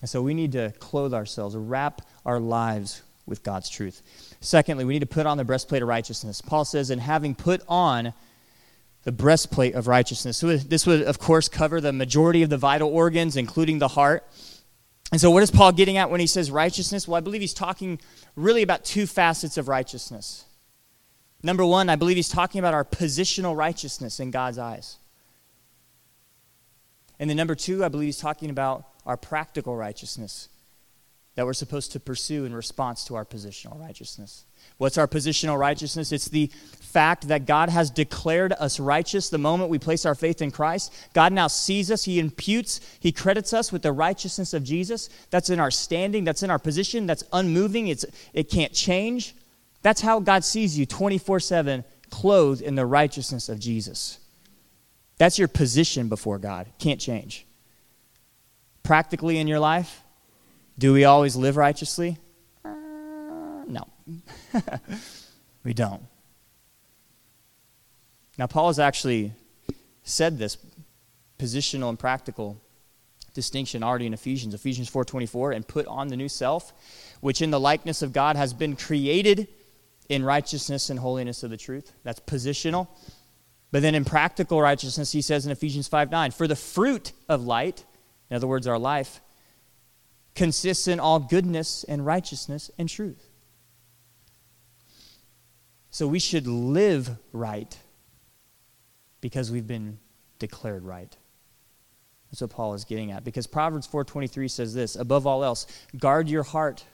[0.00, 4.02] And so we need to clothe ourselves, wrap our lives with God's truth.
[4.40, 6.40] Secondly, we need to put on the breastplate of righteousness.
[6.40, 8.14] Paul says, and having put on
[9.04, 10.36] the breastplate of righteousness.
[10.36, 14.26] So this would, of course, cover the majority of the vital organs, including the heart.
[15.12, 17.08] And so, what is Paul getting at when he says righteousness?
[17.08, 17.98] Well, I believe he's talking
[18.36, 20.44] really about two facets of righteousness.
[21.42, 24.98] Number one, I believe he's talking about our positional righteousness in God's eyes.
[27.20, 30.48] And then number two, I believe he's talking about our practical righteousness
[31.36, 34.44] that we're supposed to pursue in response to our positional righteousness.
[34.78, 36.12] What's our positional righteousness?
[36.12, 40.42] It's the fact that God has declared us righteous the moment we place our faith
[40.42, 40.92] in Christ.
[41.12, 45.08] God now sees us, He imputes, He credits us with the righteousness of Jesus.
[45.30, 49.34] That's in our standing, that's in our position, that's unmoving, it's, it can't change.
[49.82, 54.18] That's how God sees you 24 7, clothed in the righteousness of Jesus.
[55.20, 56.66] That's your position before God.
[56.78, 57.46] Can't change.
[58.82, 60.00] Practically in your life,
[60.78, 62.16] do we always live righteously?
[62.64, 62.70] Uh,
[63.68, 63.86] no.
[65.62, 66.00] we don't.
[68.38, 69.34] Now, Paul has actually
[70.04, 70.56] said this
[71.38, 72.58] positional and practical
[73.34, 76.72] distinction already in Ephesians, Ephesians 4:24, and put on the new self,
[77.20, 79.48] which in the likeness of God has been created
[80.08, 81.92] in righteousness and holiness of the truth.
[82.04, 82.88] That's positional.
[83.72, 87.44] But then in practical righteousness, he says in Ephesians 5 9, for the fruit of
[87.44, 87.84] light,
[88.28, 89.20] in other words, our life,
[90.34, 93.28] consists in all goodness and righteousness and truth.
[95.90, 97.76] So we should live right
[99.20, 99.98] because we've been
[100.38, 101.16] declared right.
[102.30, 103.24] That's what Paul is getting at.
[103.24, 105.66] Because Proverbs 4:23 says this, above all else,
[105.98, 106.84] guard your heart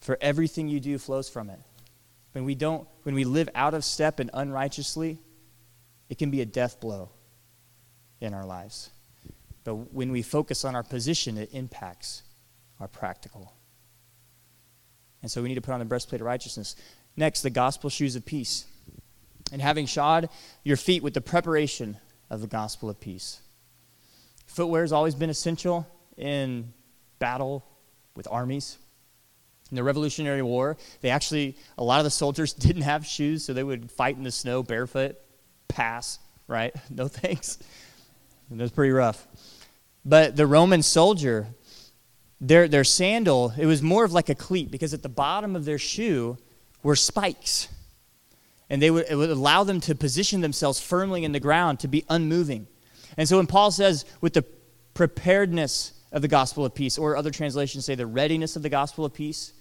[0.00, 1.58] for everything you do flows from it.
[2.38, 5.18] When we don't when we live out of step and unrighteously,
[6.08, 7.10] it can be a death blow
[8.20, 8.90] in our lives.
[9.64, 12.22] But when we focus on our position, it impacts
[12.78, 13.52] our practical.
[15.20, 16.76] And so we need to put on the breastplate of righteousness.
[17.16, 18.66] Next, the gospel shoes of peace.
[19.50, 20.28] And having shod
[20.62, 21.96] your feet with the preparation
[22.30, 23.40] of the gospel of peace.
[24.46, 26.72] Footwear has always been essential in
[27.18, 27.66] battle
[28.14, 28.78] with armies.
[29.70, 33.52] In the Revolutionary War, they actually, a lot of the soldiers didn't have shoes, so
[33.52, 35.16] they would fight in the snow barefoot,
[35.68, 36.74] pass, right?
[36.90, 37.58] No thanks.
[38.50, 39.26] That was pretty rough.
[40.04, 41.48] But the Roman soldier,
[42.40, 45.66] their, their sandal, it was more of like a cleat because at the bottom of
[45.66, 46.38] their shoe
[46.82, 47.68] were spikes.
[48.70, 51.88] And they would, it would allow them to position themselves firmly in the ground to
[51.88, 52.66] be unmoving.
[53.16, 54.44] And so when Paul says, with the
[54.94, 59.04] preparedness of the gospel of peace, or other translations say the readiness of the gospel
[59.04, 59.52] of peace,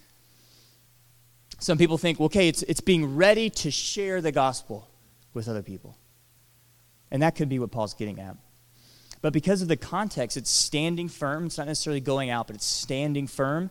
[1.60, 4.88] some people think, well, okay, it's, it's being ready to share the gospel
[5.34, 5.98] with other people.
[7.10, 8.36] And that could be what Paul's getting at.
[9.22, 11.48] But because of the context, it's standing firm.
[11.48, 13.70] It's not necessarily going out, but it's standing firm.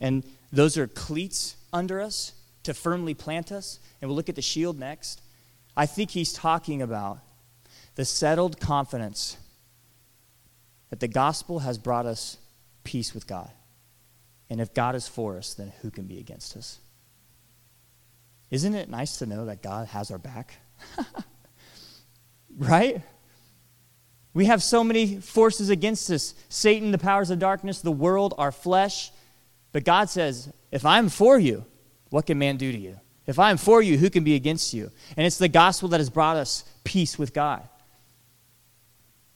[0.00, 3.78] And those are cleats under us to firmly plant us.
[4.00, 5.20] And we'll look at the shield next.
[5.76, 7.18] I think he's talking about
[7.96, 9.36] the settled confidence
[10.88, 12.38] that the gospel has brought us
[12.82, 13.50] peace with God.
[14.48, 16.78] And if God is for us, then who can be against us?
[18.50, 20.54] Isn't it nice to know that God has our back?
[22.58, 23.02] right?
[24.32, 28.52] We have so many forces against us Satan, the powers of darkness, the world, our
[28.52, 29.10] flesh.
[29.72, 31.64] But God says, if I'm for you,
[32.10, 32.98] what can man do to you?
[33.26, 34.90] If I'm for you, who can be against you?
[35.16, 37.62] And it's the gospel that has brought us peace with God.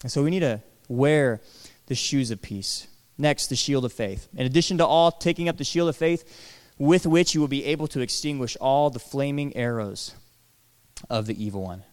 [0.02, 1.40] And so we need to wear
[1.86, 2.88] the shoes of peace.
[3.16, 4.28] Next, the shield of faith.
[4.36, 7.64] In addition to all, taking up the shield of faith, with which you will be
[7.64, 10.14] able to extinguish all the flaming arrows
[11.08, 11.84] of the evil one.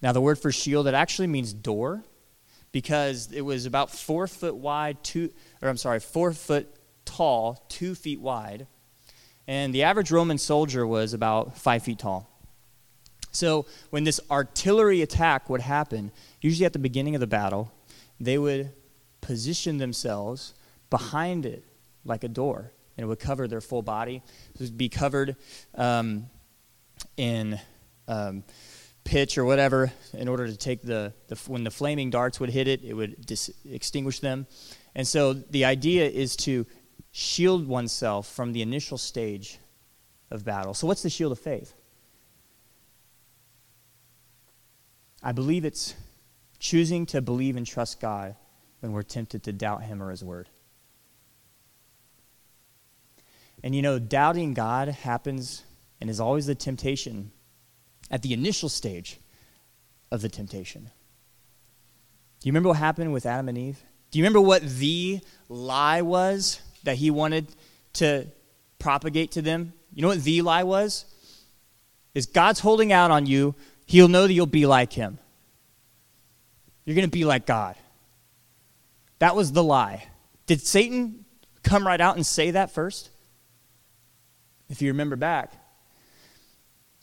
[0.00, 2.04] Now, the word for shield, it actually means door
[2.72, 6.68] because it was about four foot wide, two, or I'm sorry, four foot
[7.04, 8.66] tall, two feet wide.
[9.46, 12.30] And the average Roman soldier was about five feet tall.
[13.32, 17.72] So when this artillery attack would happen, usually at the beginning of the battle,
[18.20, 18.72] they would
[19.20, 20.54] position themselves
[20.90, 21.64] behind it
[22.04, 24.22] like a door, and it would cover their full body.
[24.54, 25.36] It would be covered
[25.76, 26.26] um,
[27.16, 27.60] in
[28.08, 28.42] um,
[29.04, 32.66] pitch or whatever in order to take the, the when the flaming darts would hit
[32.66, 34.48] it, it would dis- extinguish them.
[34.96, 36.66] And so the idea is to
[37.12, 39.60] shield oneself from the initial stage
[40.30, 40.74] of battle.
[40.74, 41.74] So, what's the shield of faith?
[45.22, 45.94] I believe it's
[46.58, 48.34] choosing to believe and trust God
[48.80, 50.48] when we're tempted to doubt Him or His Word.
[53.62, 55.64] And you know, doubting God happens
[56.00, 57.32] and is always the temptation
[58.10, 59.18] at the initial stage
[60.10, 60.90] of the temptation.
[62.40, 63.82] Do you remember what happened with Adam and Eve?
[64.10, 67.48] Do you remember what the lie was that he wanted
[67.94, 68.26] to
[68.78, 69.72] propagate to them?
[69.92, 71.04] You know what the lie was?
[72.14, 73.54] Is God's holding out on you,
[73.86, 75.18] he'll know that you'll be like him.
[76.84, 77.76] You're going to be like God.
[79.18, 80.06] That was the lie.
[80.46, 81.24] Did Satan
[81.62, 83.10] come right out and say that first?
[84.68, 85.52] If you remember back,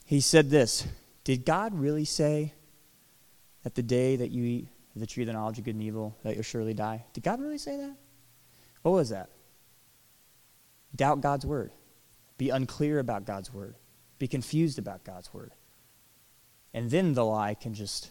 [0.04, 0.86] he said this
[1.24, 2.52] Did God really say
[3.62, 6.16] that the day that you eat the tree of the knowledge of good and evil,
[6.22, 7.04] that you'll surely die?
[7.12, 7.96] Did God really say that?
[8.82, 9.30] What was that?
[10.94, 11.72] Doubt God's word.
[12.38, 13.74] Be unclear about God's word.
[14.18, 15.52] Be confused about God's word.
[16.72, 18.10] And then the lie can just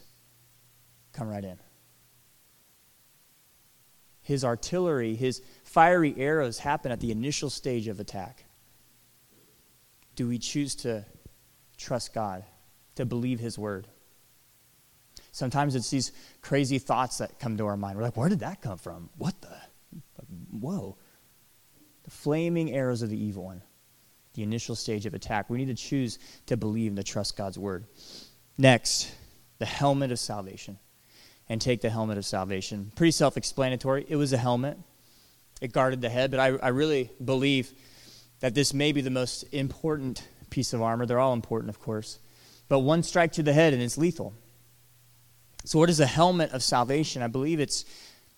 [1.12, 1.58] come right in.
[4.22, 8.45] His artillery, his fiery arrows happen at the initial stage of attack.
[10.16, 11.04] Do we choose to
[11.76, 12.44] trust God,
[12.96, 13.86] to believe His word.
[15.32, 17.96] Sometimes it's these crazy thoughts that come to our mind.
[17.96, 19.10] We're like, where did that come from?
[19.18, 20.02] What the?
[20.50, 20.96] Whoa.
[22.04, 23.62] The flaming arrows of the evil one,
[24.34, 25.50] the initial stage of attack.
[25.50, 27.84] We need to choose to believe and to trust God's word.
[28.56, 29.12] Next,
[29.58, 30.78] the helmet of salvation.
[31.48, 32.90] And take the helmet of salvation.
[32.96, 34.04] Pretty self explanatory.
[34.08, 34.78] It was a helmet,
[35.60, 37.72] it guarded the head, but I, I really believe
[38.40, 41.06] that this may be the most important piece of armor.
[41.06, 42.18] They're all important, of course.
[42.68, 44.34] But one strike to the head and it's lethal.
[45.64, 47.22] So, what is the helmet of salvation?
[47.22, 47.84] I believe it's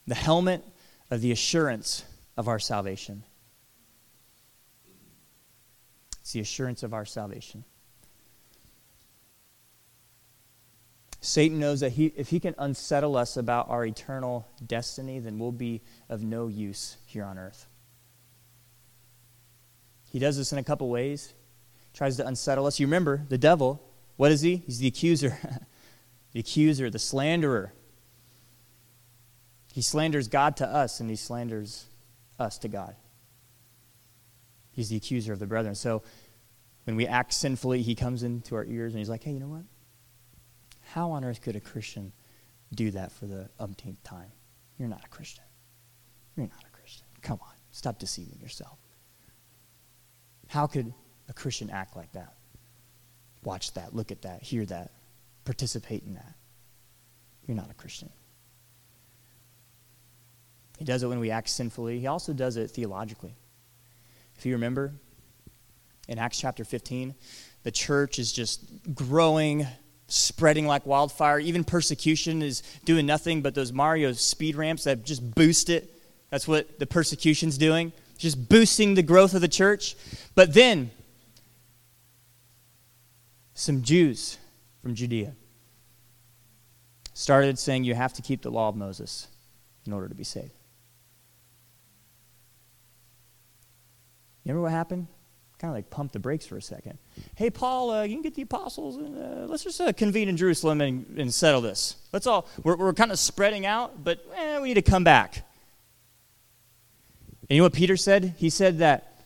[0.07, 0.65] the helmet
[1.11, 2.05] of the assurance
[2.37, 3.23] of our salvation.
[6.21, 7.65] It's the assurance of our salvation.
[11.21, 15.53] Satan knows that he, if he can unsettle us about our eternal destiny, then we'll
[15.53, 17.68] be of no use here on earth.
[20.19, 21.33] He does this in a couple ways
[21.95, 22.81] tries to unsettle us.
[22.81, 23.81] You remember, the devil,
[24.17, 24.65] what is he?
[24.67, 25.39] He's the accuser,
[26.33, 27.73] the accuser, the slanderer.
[29.73, 31.87] He slanders God to us, and he slanders
[32.37, 32.97] us to God.
[34.73, 35.77] He's the accuser of the brethren.
[35.77, 36.03] So
[36.83, 39.47] when we act sinfully, he comes into our ears and he's like, hey, you know
[39.47, 39.67] what?
[40.81, 42.11] How on earth could a Christian
[42.75, 44.33] do that for the umpteenth time?
[44.81, 45.45] You're not a Christian.
[46.37, 47.07] You're not a Christian.
[47.23, 48.79] Come on, stop deceiving yourself.
[50.49, 50.93] How could
[51.29, 52.35] a Christian act like that?
[53.45, 54.91] Watch that, look at that, hear that,
[55.45, 56.35] participate in that.
[57.47, 58.11] You're not a Christian.
[60.79, 61.99] He does it when we act sinfully.
[61.99, 63.35] He also does it theologically.
[64.37, 64.93] If you remember,
[66.09, 67.15] in Acts chapter 15,
[67.65, 69.67] the church is just growing,
[70.07, 71.41] spreading like wildfire.
[71.41, 75.93] Even persecution is doing nothing but those Mario speed ramps that just boost it.
[76.31, 79.97] That's what the persecution's doing, just boosting the growth of the church.
[80.35, 80.91] But then,
[83.55, 84.39] some Jews
[84.83, 85.35] from Judea
[87.15, 89.29] started saying you have to keep the law of Moses
[89.87, 90.53] in order to be saved.
[94.45, 95.09] You remember what happened?
[95.59, 96.99] Kind of like pump the brakes for a second.
[97.35, 100.37] Hey, Paul, uh, you can get the apostles and uh, let's just uh, convene in
[100.37, 101.97] Jerusalem and, and, settle this.
[102.13, 105.48] Let's all, we're, we're kind of spreading out, but eh, we need to come back.
[107.49, 108.35] And you know what Peter said?
[108.37, 109.25] He said that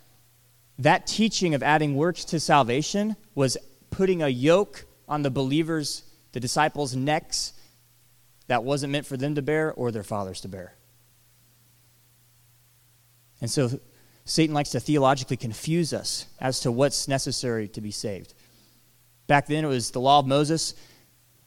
[0.78, 3.56] that teaching of adding works to salvation was
[3.90, 7.52] putting a yoke on the believers, the disciples' necks
[8.46, 10.74] that wasn't meant for them to bear or their fathers to bear.
[13.40, 13.70] And so
[14.24, 18.34] Satan likes to theologically confuse us as to what's necessary to be saved.
[19.26, 20.74] Back then, it was the law of Moses.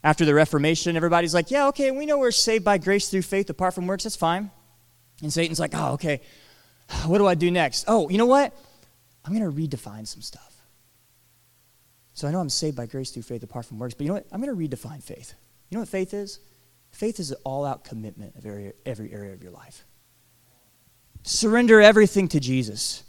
[0.03, 3.49] After the Reformation, everybody's like, yeah, okay, we know we're saved by grace through faith
[3.49, 4.03] apart from works.
[4.03, 4.51] That's fine.
[5.21, 6.21] And Satan's like, oh, okay,
[7.05, 7.86] what do I do next?
[7.88, 8.53] Oh, you know what?
[9.23, 10.53] I'm going to redefine some stuff.
[12.13, 14.15] So I know I'm saved by grace through faith apart from works, but you know
[14.15, 14.27] what?
[14.31, 15.33] I'm going to redefine faith.
[15.69, 16.39] You know what faith is?
[16.91, 19.83] Faith is an all out commitment of every, every area of your life.
[21.23, 23.03] Surrender everything to Jesus.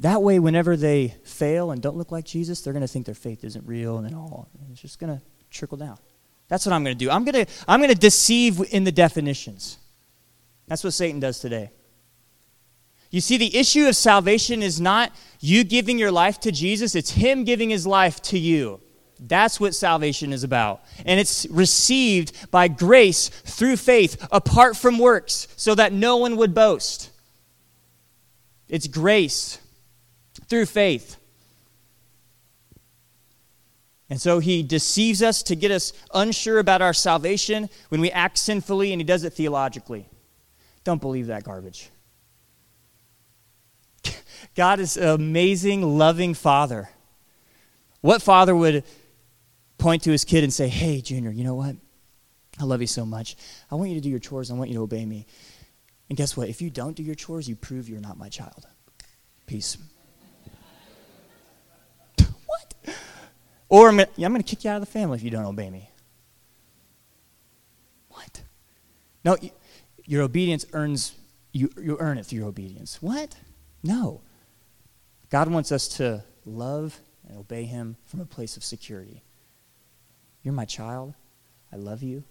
[0.00, 3.14] That way, whenever they fail and don't look like Jesus, they're going to think their
[3.14, 4.48] faith isn't real and then all.
[4.70, 5.98] It's just going to trickle down.
[6.46, 7.10] That's what I'm going to do.
[7.10, 9.76] I'm going to, I'm going to deceive in the definitions.
[10.66, 11.70] That's what Satan does today.
[13.10, 17.10] You see, the issue of salvation is not you giving your life to Jesus, it's
[17.12, 18.80] Him giving His life to you.
[19.20, 20.82] That's what salvation is about.
[21.04, 26.54] And it's received by grace through faith, apart from works, so that no one would
[26.54, 27.10] boast.
[28.68, 29.58] It's grace
[30.48, 31.16] through faith.
[34.10, 38.38] And so he deceives us to get us unsure about our salvation when we act
[38.38, 40.08] sinfully, and he does it theologically.
[40.84, 41.90] Don't believe that garbage.
[44.54, 46.90] God is an amazing, loving father.
[48.00, 48.84] What father would
[49.78, 51.76] point to his kid and say, Hey, Junior, you know what?
[52.60, 53.36] I love you so much.
[53.70, 54.50] I want you to do your chores.
[54.50, 55.26] I want you to obey me.
[56.08, 56.48] And guess what?
[56.48, 58.66] If you don't do your chores, you prove you're not my child.
[59.46, 59.78] Peace.
[62.46, 62.74] what?
[63.68, 65.90] Or I'm going to kick you out of the family if you don't obey me.
[68.08, 68.42] What?
[69.24, 69.36] No,
[70.04, 71.14] your obedience earns,
[71.52, 73.00] you, you earn it through your obedience.
[73.00, 73.36] What?
[73.82, 74.22] No.
[75.30, 79.22] God wants us to love and obey Him from a place of security.
[80.42, 81.14] You're my child.
[81.72, 82.24] I love you.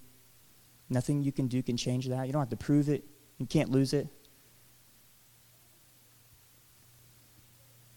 [0.90, 2.26] Nothing you can do can change that.
[2.26, 3.04] You don't have to prove it,
[3.38, 4.08] you can't lose it.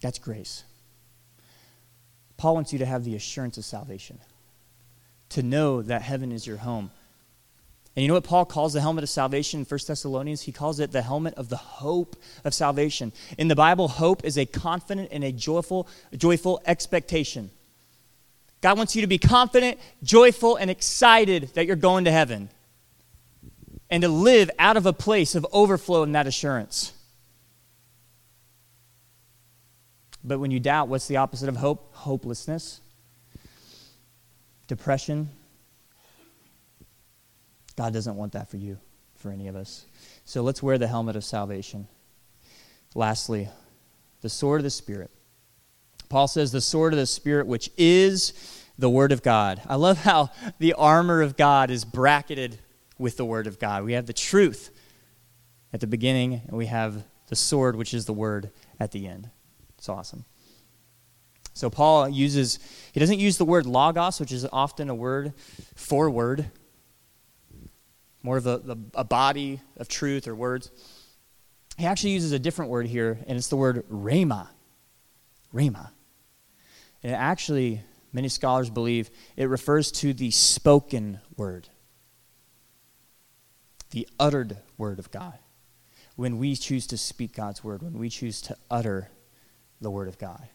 [0.01, 0.64] That's grace.
[2.36, 4.18] Paul wants you to have the assurance of salvation,
[5.30, 6.90] to know that heaven is your home.
[7.97, 10.43] And you know what Paul calls the helmet of salvation in 1 Thessalonians?
[10.43, 13.12] He calls it the helmet of the hope of salvation.
[13.36, 17.51] In the Bible, hope is a confident and a joyful, joyful expectation.
[18.61, 22.49] God wants you to be confident, joyful, and excited that you're going to heaven
[23.91, 26.93] and to live out of a place of overflow in that assurance.
[30.22, 31.95] But when you doubt, what's the opposite of hope?
[31.95, 32.80] Hopelessness,
[34.68, 35.30] depression.
[37.81, 38.76] God doesn't want that for you,
[39.16, 39.87] for any of us.
[40.26, 41.89] So let's wear the helmet of salvation.
[42.95, 43.49] Lastly,
[44.20, 45.11] the sword of the Spirit.
[46.11, 48.35] Paul says, the sword of the Spirit, which is
[48.78, 49.62] the Word of God.
[49.66, 50.28] I love how
[50.59, 52.59] the armor of God is bracketed
[52.99, 53.83] with the Word of God.
[53.85, 54.68] We have the truth
[55.72, 59.31] at the beginning, and we have the sword, which is the Word, at the end.
[59.78, 60.26] It's awesome.
[61.55, 62.59] So Paul uses,
[62.93, 65.33] he doesn't use the word logos, which is often a word
[65.74, 66.51] for word,
[68.22, 70.70] more of a, a body of truth or words.
[71.78, 74.48] He actually uses a different word here, and it's the word rhema.
[75.54, 75.90] Rhema.
[77.02, 81.68] And actually, many scholars believe it refers to the spoken word.
[83.90, 85.38] the uttered word of God.
[86.16, 89.10] When we choose to speak God's word, when we choose to utter
[89.80, 90.48] the word of God.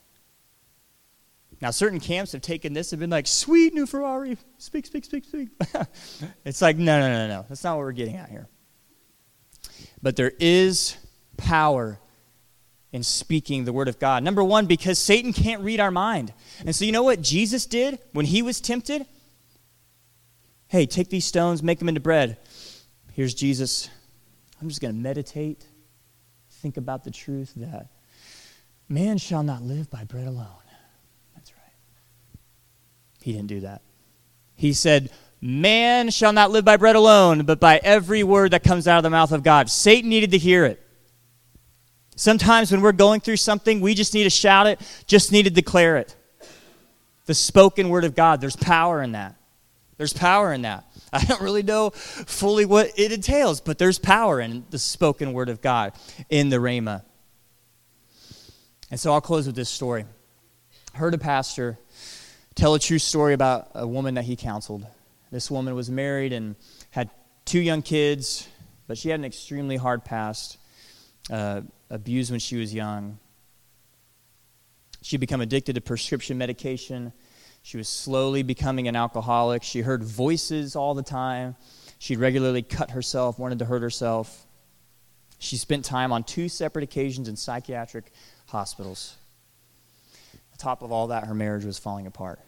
[1.61, 5.25] Now, certain camps have taken this and been like, sweet new Ferrari, speak, speak, speak,
[5.25, 5.49] speak.
[6.45, 7.45] it's like, no, no, no, no.
[7.47, 8.49] That's not what we're getting at here.
[10.01, 10.97] But there is
[11.37, 11.99] power
[12.91, 14.23] in speaking the word of God.
[14.23, 16.33] Number one, because Satan can't read our mind.
[16.65, 19.05] And so, you know what Jesus did when he was tempted?
[20.67, 22.37] Hey, take these stones, make them into bread.
[23.13, 23.89] Here's Jesus.
[24.61, 25.65] I'm just going to meditate,
[26.49, 27.87] think about the truth that
[28.87, 30.47] man shall not live by bread alone.
[33.25, 33.81] He didn't do that.
[34.53, 35.09] He said,
[35.41, 39.03] Man shall not live by bread alone, but by every word that comes out of
[39.03, 39.67] the mouth of God.
[39.67, 40.79] Satan needed to hear it.
[42.15, 45.49] Sometimes when we're going through something, we just need to shout it, just need to
[45.49, 46.15] declare it.
[47.25, 49.33] The spoken word of God, there's power in that.
[49.97, 50.85] There's power in that.
[51.11, 55.49] I don't really know fully what it entails, but there's power in the spoken word
[55.49, 55.93] of God
[56.29, 57.01] in the Rhema.
[58.91, 60.05] And so I'll close with this story.
[60.93, 61.79] I heard a pastor
[62.55, 64.85] tell a true story about a woman that he counseled.
[65.31, 66.55] This woman was married and
[66.89, 67.09] had
[67.43, 68.47] two young kids,
[68.87, 70.57] but she had an extremely hard past,
[71.29, 73.19] uh, abused when she was young.
[75.01, 77.13] She'd become addicted to prescription medication.
[77.61, 79.63] She was slowly becoming an alcoholic.
[79.63, 81.55] She heard voices all the time.
[81.99, 84.45] She'd regularly cut herself, wanted to hurt herself.
[85.39, 88.11] She spent time on two separate occasions in psychiatric
[88.47, 89.15] hospitals.
[90.53, 92.39] On top of all that, her marriage was falling apart.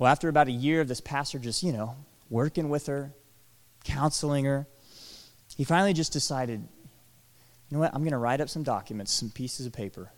[0.00, 1.94] Well, after about a year of this pastor just, you know,
[2.30, 3.12] working with her,
[3.84, 4.66] counseling her,
[5.58, 6.66] he finally just decided,
[7.68, 10.10] you know what, I'm going to write up some documents, some pieces of paper.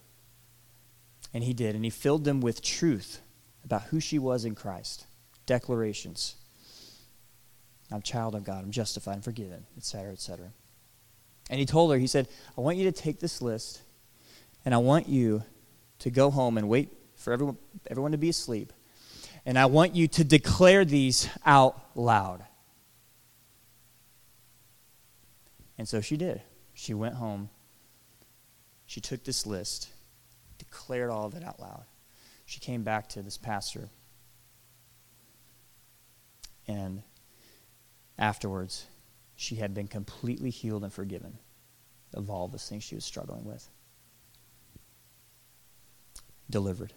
[1.35, 3.23] And he did, and he filled them with truth
[3.65, 5.05] about who she was in Christ,
[5.47, 6.37] declarations.
[7.91, 10.53] I'm a child of God, I'm justified, I'm forgiven, etc., etc.
[11.51, 13.83] And he told her, he said, I want you to take this list,
[14.65, 15.43] and I want you
[15.99, 17.57] to go home and wait for everyone,
[17.91, 18.73] everyone to be asleep.
[19.45, 22.45] And I want you to declare these out loud.
[25.79, 26.41] And so she did.
[26.75, 27.51] She went home.
[28.87, 29.89] She took this list,
[30.59, 31.85] declared all of it out loud.
[32.45, 33.89] She came back to this pastor.
[36.69, 37.03] And
[38.19, 38.87] afterwards,
[39.35, 41.39] she had been completely healed and forgiven
[42.15, 43.69] of all the things she was struggling with.
[46.51, 46.93] Delivered.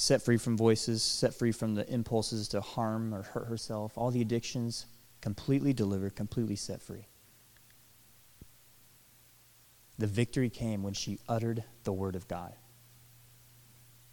[0.00, 4.12] Set free from voices, set free from the impulses to harm or hurt herself, all
[4.12, 4.86] the addictions,
[5.20, 7.08] completely delivered, completely set free.
[9.98, 12.54] The victory came when she uttered the word of God.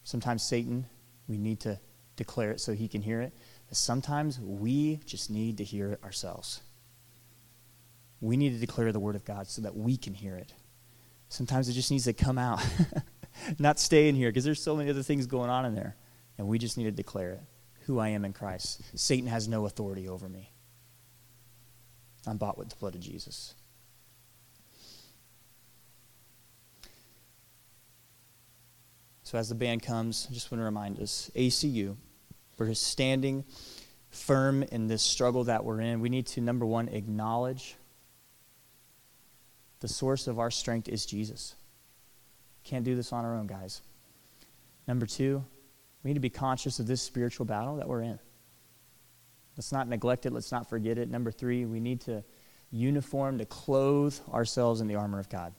[0.03, 0.87] Sometimes Satan,
[1.27, 1.79] we need to
[2.15, 3.31] declare it so he can hear it.
[3.69, 6.61] Sometimes we just need to hear it ourselves.
[8.21, 10.51] We need to declare the word of God so that we can hear it.
[11.29, 12.65] Sometimes it just needs to come out,
[13.59, 15.95] not stay in here, because there's so many other things going on in there.
[16.37, 17.41] And we just need to declare it
[17.85, 18.81] who I am in Christ.
[18.95, 20.51] Satan has no authority over me.
[22.27, 23.53] I'm bought with the blood of Jesus.
[29.23, 31.95] So, as the band comes, I just want to remind us ACU,
[32.57, 33.43] we're just standing
[34.09, 35.99] firm in this struggle that we're in.
[35.99, 37.75] We need to, number one, acknowledge
[39.79, 41.55] the source of our strength is Jesus.
[42.65, 43.81] Can't do this on our own, guys.
[44.87, 45.43] Number two,
[46.03, 48.19] we need to be conscious of this spiritual battle that we're in.
[49.55, 50.33] Let's not neglect it.
[50.33, 51.09] Let's not forget it.
[51.09, 52.23] Number three, we need to
[52.71, 55.53] uniform to clothe ourselves in the armor of God.